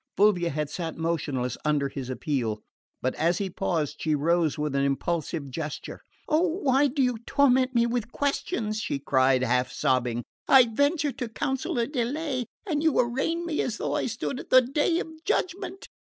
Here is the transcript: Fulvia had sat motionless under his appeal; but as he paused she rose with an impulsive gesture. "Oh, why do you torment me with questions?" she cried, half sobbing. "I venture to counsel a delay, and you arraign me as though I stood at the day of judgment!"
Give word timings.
Fulvia 0.17 0.49
had 0.49 0.67
sat 0.71 0.97
motionless 0.97 1.59
under 1.63 1.87
his 1.87 2.09
appeal; 2.09 2.63
but 3.03 3.13
as 3.13 3.37
he 3.37 3.51
paused 3.51 3.97
she 4.01 4.15
rose 4.15 4.57
with 4.57 4.73
an 4.73 4.83
impulsive 4.83 5.51
gesture. 5.51 6.01
"Oh, 6.27 6.41
why 6.47 6.87
do 6.87 7.03
you 7.03 7.19
torment 7.27 7.75
me 7.75 7.85
with 7.85 8.11
questions?" 8.11 8.79
she 8.79 8.97
cried, 8.97 9.43
half 9.43 9.71
sobbing. 9.71 10.23
"I 10.47 10.65
venture 10.73 11.11
to 11.11 11.29
counsel 11.29 11.77
a 11.77 11.85
delay, 11.85 12.47
and 12.65 12.81
you 12.81 12.97
arraign 12.97 13.45
me 13.45 13.61
as 13.61 13.77
though 13.77 13.93
I 13.93 14.07
stood 14.07 14.39
at 14.39 14.49
the 14.49 14.61
day 14.61 14.97
of 14.97 15.07
judgment!" 15.23 15.87